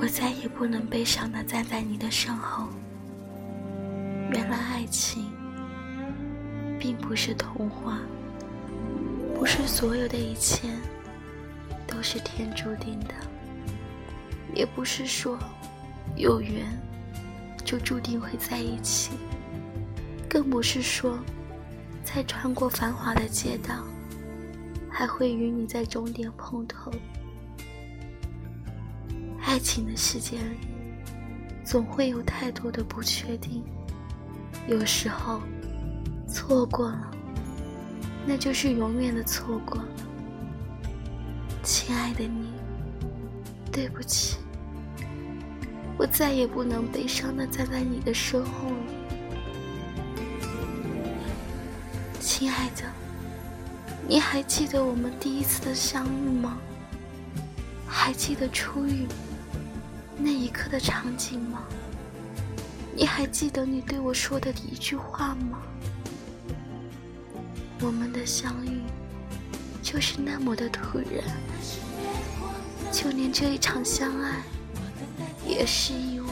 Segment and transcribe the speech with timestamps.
[0.00, 2.68] 我再也不能悲伤的站在你的身后。
[4.30, 5.30] 原来爱情
[6.78, 7.98] 并不是童话，
[9.34, 10.68] 不是所有的一切
[11.86, 13.14] 都是天注定的，
[14.54, 15.38] 也不是说
[16.16, 16.66] 有缘
[17.64, 19.12] 就注定会在一起，
[20.28, 21.18] 更不是说
[22.02, 23.84] 在穿过繁华的街道。
[24.90, 26.90] 还会与你在终点碰头。
[29.40, 30.58] 爱情的世界里，
[31.64, 33.64] 总会有太多的不确定。
[34.66, 35.40] 有时候，
[36.26, 37.10] 错过了，
[38.26, 39.88] 那就是永远的错过了。
[41.62, 42.52] 亲爱的你，
[43.72, 44.36] 对不起，
[45.96, 48.76] 我再也不能悲伤的站在你的身后了。
[52.20, 52.84] 亲爱的。
[54.06, 56.58] 你还记得我们第一次的相遇吗？
[57.86, 59.06] 还记得初遇
[60.16, 61.62] 那一刻的场景吗？
[62.94, 65.58] 你还记得你对我说的一句话吗？
[67.80, 68.82] 我们的相遇
[69.82, 71.24] 就是那么的突然，
[72.90, 74.42] 就连这一场相爱
[75.46, 76.28] 也是意外。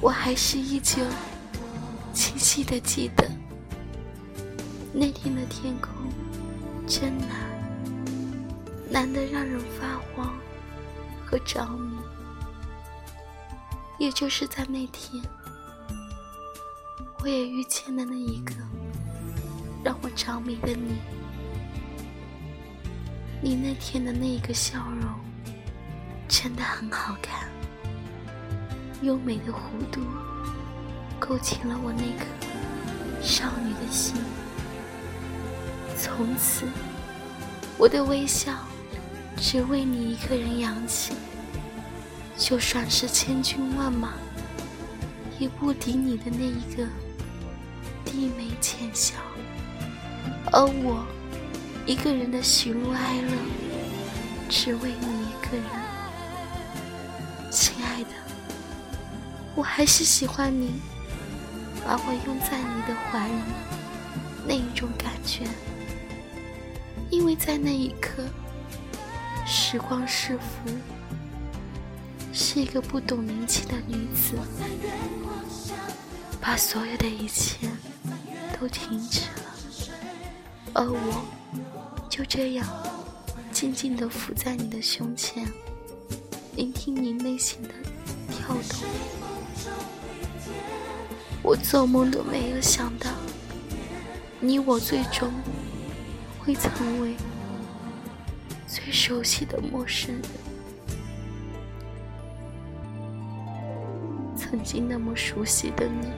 [0.00, 1.02] 我还是依旧
[2.12, 3.30] 清晰的记得。
[4.94, 5.90] 那天的天空
[6.86, 7.30] 真蓝，
[8.90, 10.34] 蓝得让人发慌
[11.24, 11.96] 和着迷。
[13.98, 15.22] 也就是在那天，
[17.20, 18.52] 我也遇见了那一个
[19.82, 20.98] 让我着迷的你。
[23.40, 25.10] 你那天的那一个笑容
[26.28, 27.48] 真的很好看，
[29.00, 30.02] 优美的弧度
[31.18, 32.26] 勾起了我那颗
[33.22, 34.16] 少女的心。
[36.02, 36.66] 从此，
[37.78, 38.52] 我的微笑
[39.36, 41.14] 只为你一个人扬起。
[42.36, 44.14] 就算是千军万马，
[45.38, 46.84] 也不敌你的那一个
[48.04, 49.14] 低眉浅笑。
[50.50, 51.06] 而我
[51.86, 53.32] 一个人的喜怒哀乐，
[54.48, 55.64] 只为你一个人。
[57.48, 58.10] 亲爱的，
[59.54, 60.80] 我还是喜欢你
[61.86, 63.34] 把我拥在你的怀里
[64.48, 65.46] 那一种感觉。
[67.12, 68.24] 因为在那一刻，
[69.46, 70.72] 时光是浮，
[72.32, 74.34] 是一个不懂年纪的女子，
[76.40, 77.68] 把所有的一切
[78.58, 79.92] 都停止了，
[80.72, 81.22] 而我
[82.08, 82.66] 就这样
[83.52, 85.46] 静静地伏在你的胸前，
[86.56, 87.68] 聆听你内心的
[88.30, 88.88] 跳动。
[91.42, 93.10] 我做梦都没有想到，
[94.40, 95.30] 你我最终。
[96.44, 97.14] 会成为
[98.66, 100.22] 最熟悉的陌生人。
[104.36, 106.10] 曾经那么熟悉的你，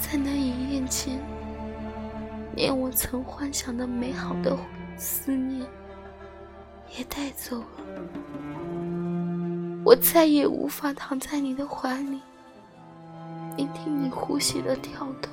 [0.00, 1.20] 在那一夜间，
[2.54, 4.56] 连我曾幻想的美好的
[4.96, 5.66] 思念
[6.96, 7.66] 也带走了。
[9.84, 12.20] 我再也无法躺在你的怀里，
[13.56, 15.30] 聆听你呼吸的跳动。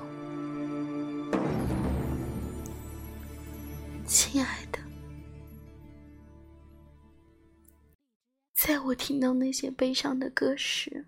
[4.33, 4.79] 亲爱的，
[8.55, 11.05] 在我听到那些悲伤的歌时，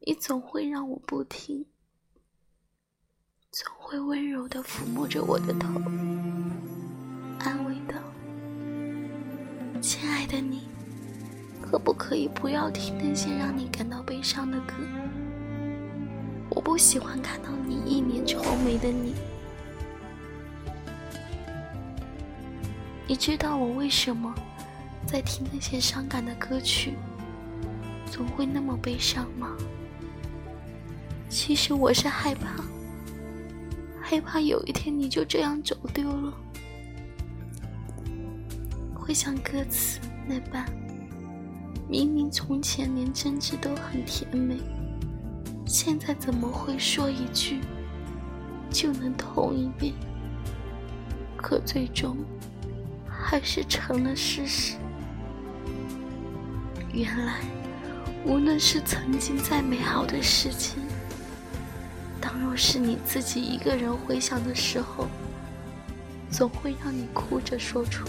[0.00, 1.66] 你总会让我不听，
[3.50, 5.68] 总会温柔的抚摸着我的头，
[7.40, 7.98] 安慰道
[9.82, 10.66] ：“亲爱的，你
[11.60, 14.72] 可不可以不要听那些让你感到悲伤的歌？
[16.48, 19.14] 我不喜欢看到你一脸愁眉的你。”
[23.08, 24.34] 你知道我为什么
[25.06, 26.94] 在听那些伤感的歌曲，
[28.10, 29.56] 总会那么悲伤吗？
[31.28, 32.64] 其实我是害怕，
[34.00, 36.34] 害怕有一天你就这样走丢了，
[38.92, 40.66] 会像歌词那般，
[41.88, 44.56] 明明从前连争执都很甜美，
[45.64, 47.60] 现在怎么会说一句
[48.68, 49.94] 就能痛一遍？
[51.36, 52.16] 可最终。
[53.28, 54.76] 还是成了事实。
[56.92, 57.40] 原来，
[58.24, 60.80] 无论是曾经再美好的事情，
[62.20, 65.08] 当若是你自己一个人回想的时候，
[66.30, 68.06] 总会让你哭着说出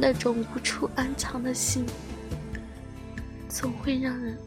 [0.00, 1.84] 那种无处安藏的心，
[3.46, 4.38] 总会让人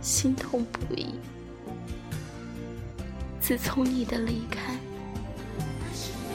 [0.00, 1.16] 心痛不已。
[3.40, 4.78] 自从你的离开，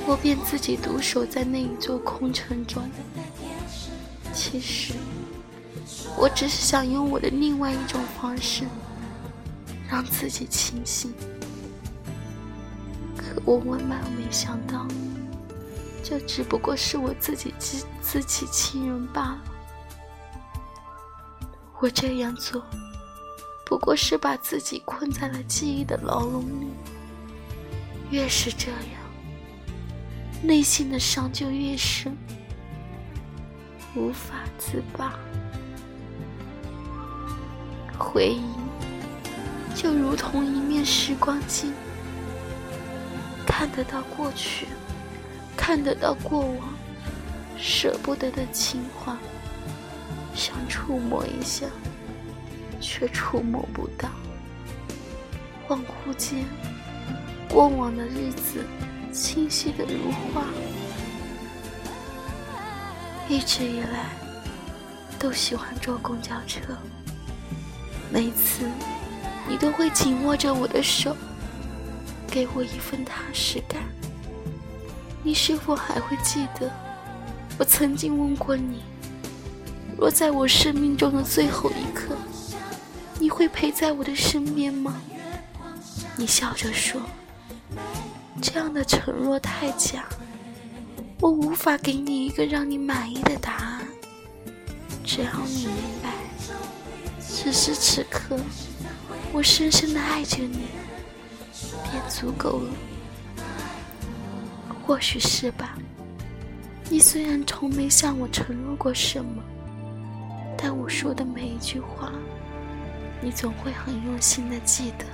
[0.08, 2.82] 我便自己独守在那一座空城中。
[4.34, 4.94] 其实，
[6.18, 8.64] 我只是想用我的另外一种方式，
[9.90, 11.14] 让自己清醒。
[13.18, 14.88] 可我万万没想到，
[16.02, 19.44] 这只不过是我自己自自欺欺人罢了。
[21.80, 22.64] 我这样做，
[23.66, 26.68] 不过是把自己困在了记忆的牢笼里。
[28.10, 28.80] 越是这样，
[30.42, 32.16] 内心的伤就越深，
[33.96, 35.14] 无法自拔。
[37.98, 38.44] 回忆
[39.76, 41.74] 就如同一面时光镜，
[43.46, 44.68] 看得到过去，
[45.56, 46.70] 看得到过往，
[47.58, 49.18] 舍不得的情话，
[50.36, 51.66] 想触摸一下，
[52.80, 54.10] 却触摸不到。
[55.68, 56.46] 恍惚间。
[57.50, 58.64] 过往的日子，
[59.18, 60.44] 清晰的如画。
[63.28, 64.12] 一直以来，
[65.18, 66.62] 都喜欢坐公交车。
[68.12, 68.70] 每次，
[69.50, 71.18] 你都会紧握着我的手，
[72.28, 73.82] 给我一份踏实感。
[75.24, 76.72] 你是否还会记得，
[77.58, 78.84] 我曾经问过你，
[79.98, 82.16] 若在我生命中的最后一刻，
[83.20, 85.02] 你会陪在我的身边吗？
[86.16, 87.02] 你笑着说。
[88.42, 90.06] 这样的承诺太假，
[91.20, 93.88] 我无法给你一个让你满意的答案。
[95.04, 96.14] 只要你明白，
[97.20, 98.38] 此时此刻
[99.34, 100.68] 我深深的爱着你，
[101.84, 102.70] 便足够了。
[104.86, 105.78] 或许是吧。
[106.90, 109.44] 你虽然从没向我承诺过什么，
[110.58, 112.14] 但我说的每一句话，
[113.22, 115.06] 你总会很用心的记得。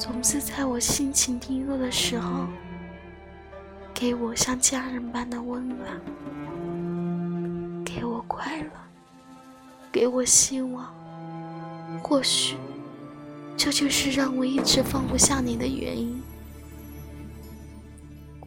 [0.00, 2.48] 总是在我心情低落的时候，
[3.92, 6.00] 给我像家人般的温暖，
[7.84, 8.70] 给我快乐，
[9.92, 10.90] 给我希望。
[12.02, 12.56] 或许，
[13.58, 16.22] 这就是让我一直放不下你的原因。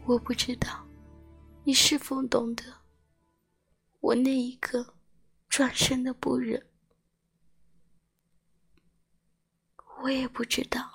[0.06, 0.84] 我不知道，
[1.64, 2.64] 你是否懂得
[4.00, 4.96] 我那一个
[5.48, 6.66] 转身的不忍。
[10.02, 10.93] 我也不知道。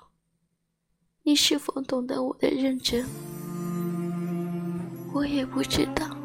[1.29, 3.05] 你是否懂得我的认真？
[5.13, 6.17] 我也不知道。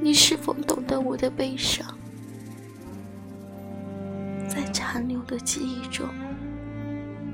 [0.00, 1.96] 你是否懂得我的悲伤？
[4.48, 6.08] 在残留的记忆中，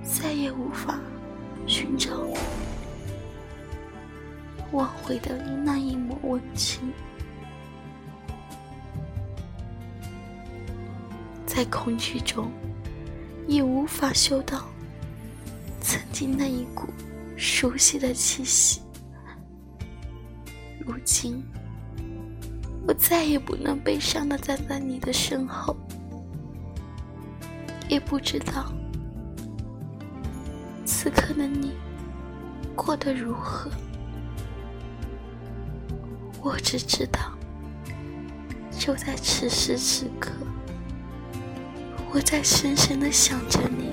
[0.02, 1.00] 再也无法
[1.66, 2.10] 寻找
[4.72, 5.34] 挽回的
[5.64, 6.92] 那一抹温情。
[11.46, 12.52] 在恐惧中，
[13.48, 14.66] 也无法嗅到。
[15.82, 16.88] 曾经那一股
[17.37, 18.81] 熟悉的气息，
[20.79, 21.43] 如今
[22.87, 25.76] 我再也不能悲伤的站在你的身后，
[27.88, 28.73] 也不知道
[30.84, 31.73] 此刻的你
[32.76, 33.69] 过得如何。
[36.40, 37.37] 我只知道，
[38.70, 40.31] 就在此时此刻，
[42.12, 43.90] 我在深深的想着你。